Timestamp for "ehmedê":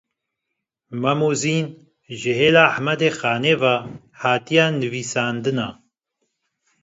2.73-3.09